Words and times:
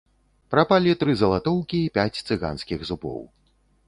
Прапалі 0.53 0.93
тры 1.03 1.13
залатоўкі 1.21 1.81
і 1.89 1.91
пяць 1.97 2.21
цыганскіх 2.27 2.79
зубоў. 2.91 3.21